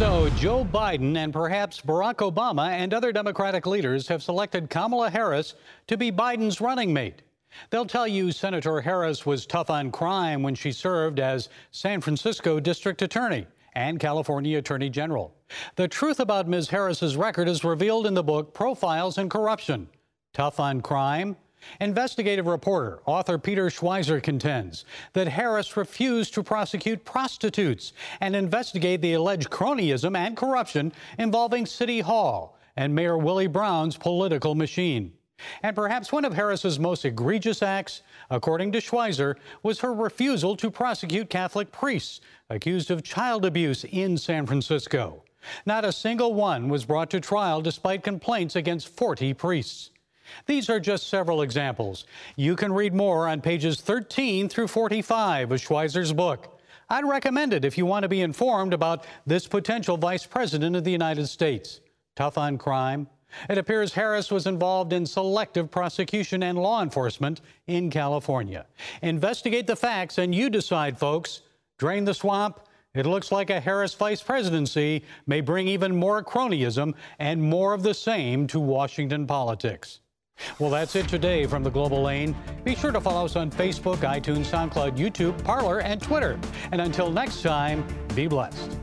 So, 0.00 0.30
Joe 0.30 0.64
Biden 0.64 1.14
and 1.18 1.30
perhaps 1.30 1.82
Barack 1.82 2.26
Obama 2.26 2.70
and 2.70 2.94
other 2.94 3.12
Democratic 3.12 3.66
leaders 3.66 4.08
have 4.08 4.22
selected 4.22 4.70
Kamala 4.70 5.10
Harris 5.10 5.56
to 5.88 5.98
be 5.98 6.10
Biden's 6.10 6.58
running 6.58 6.90
mate. 6.90 7.20
They'll 7.68 7.84
tell 7.84 8.08
you 8.08 8.32
Senator 8.32 8.80
Harris 8.80 9.26
was 9.26 9.44
tough 9.44 9.68
on 9.68 9.90
crime 9.90 10.42
when 10.42 10.54
she 10.54 10.72
served 10.72 11.20
as 11.20 11.50
San 11.70 12.00
Francisco 12.00 12.58
District 12.58 13.02
Attorney 13.02 13.46
and 13.74 14.00
California 14.00 14.56
Attorney 14.56 14.88
General. 14.88 15.34
The 15.76 15.86
truth 15.86 16.18
about 16.18 16.48
Ms. 16.48 16.70
Harris's 16.70 17.14
record 17.14 17.46
is 17.46 17.62
revealed 17.62 18.06
in 18.06 18.14
the 18.14 18.22
book 18.22 18.54
Profiles 18.54 19.18
in 19.18 19.28
Corruption. 19.28 19.86
Tough 20.32 20.58
on 20.60 20.80
crime? 20.80 21.36
Investigative 21.80 22.46
reporter, 22.46 23.00
author 23.06 23.38
Peter 23.38 23.66
Schweizer 23.68 24.22
contends 24.22 24.84
that 25.12 25.28
Harris 25.28 25.76
refused 25.76 26.34
to 26.34 26.42
prosecute 26.42 27.04
prostitutes 27.04 27.92
and 28.20 28.34
investigate 28.34 29.00
the 29.02 29.14
alleged 29.14 29.50
cronyism 29.50 30.16
and 30.16 30.36
corruption 30.36 30.92
involving 31.18 31.66
City 31.66 32.00
Hall 32.00 32.56
and 32.76 32.94
Mayor 32.94 33.18
Willie 33.18 33.46
Brown's 33.46 33.96
political 33.96 34.54
machine. 34.54 35.12
And 35.62 35.74
perhaps 35.74 36.12
one 36.12 36.24
of 36.24 36.34
Harris's 36.34 36.78
most 36.78 37.04
egregious 37.04 37.62
acts, 37.62 38.02
according 38.30 38.72
to 38.72 38.78
Schweizer, 38.78 39.36
was 39.62 39.80
her 39.80 39.94
refusal 39.94 40.56
to 40.56 40.70
prosecute 40.70 41.30
Catholic 41.30 41.72
priests 41.72 42.20
accused 42.48 42.90
of 42.90 43.02
child 43.02 43.44
abuse 43.44 43.84
in 43.84 44.18
San 44.18 44.46
Francisco. 44.46 45.24
Not 45.64 45.84
a 45.84 45.92
single 45.92 46.34
one 46.34 46.68
was 46.68 46.84
brought 46.84 47.10
to 47.10 47.20
trial 47.20 47.62
despite 47.62 48.02
complaints 48.02 48.56
against 48.56 48.88
40 48.88 49.32
priests. 49.34 49.90
These 50.46 50.70
are 50.70 50.80
just 50.80 51.08
several 51.08 51.42
examples. 51.42 52.04
You 52.36 52.56
can 52.56 52.72
read 52.72 52.94
more 52.94 53.28
on 53.28 53.40
pages 53.40 53.80
13 53.80 54.48
through 54.48 54.68
45 54.68 55.52
of 55.52 55.60
Schweizer's 55.60 56.12
book. 56.12 56.60
I'd 56.88 57.04
recommend 57.04 57.52
it 57.52 57.64
if 57.64 57.78
you 57.78 57.86
want 57.86 58.02
to 58.02 58.08
be 58.08 58.20
informed 58.20 58.74
about 58.74 59.06
this 59.24 59.46
potential 59.46 59.96
vice 59.96 60.26
president 60.26 60.74
of 60.74 60.82
the 60.84 60.90
United 60.90 61.28
States. 61.28 61.80
Tough 62.16 62.36
on 62.36 62.58
crime. 62.58 63.06
It 63.48 63.58
appears 63.58 63.94
Harris 63.94 64.30
was 64.30 64.46
involved 64.46 64.92
in 64.92 65.06
selective 65.06 65.70
prosecution 65.70 66.42
and 66.42 66.58
law 66.58 66.82
enforcement 66.82 67.40
in 67.68 67.90
California. 67.90 68.66
Investigate 69.02 69.68
the 69.68 69.76
facts 69.76 70.18
and 70.18 70.34
you 70.34 70.50
decide, 70.50 70.98
folks. 70.98 71.42
Drain 71.78 72.04
the 72.04 72.14
swamp. 72.14 72.60
It 72.92 73.06
looks 73.06 73.30
like 73.30 73.50
a 73.50 73.60
Harris 73.60 73.94
vice 73.94 74.20
presidency 74.20 75.04
may 75.26 75.40
bring 75.40 75.68
even 75.68 75.94
more 75.94 76.24
cronyism 76.24 76.94
and 77.20 77.40
more 77.40 77.72
of 77.72 77.84
the 77.84 77.94
same 77.94 78.48
to 78.48 78.58
Washington 78.58 79.28
politics. 79.28 80.00
Well, 80.58 80.70
that's 80.70 80.96
it 80.96 81.08
today 81.08 81.46
from 81.46 81.62
the 81.62 81.70
Global 81.70 82.02
Lane. 82.02 82.34
Be 82.64 82.74
sure 82.74 82.92
to 82.92 83.00
follow 83.00 83.24
us 83.24 83.36
on 83.36 83.50
Facebook, 83.50 83.98
iTunes, 83.98 84.46
SoundCloud, 84.46 84.96
YouTube, 84.96 85.42
Parler, 85.44 85.80
and 85.80 86.00
Twitter. 86.00 86.38
And 86.72 86.80
until 86.80 87.10
next 87.10 87.42
time, 87.42 87.84
be 88.14 88.26
blessed. 88.26 88.79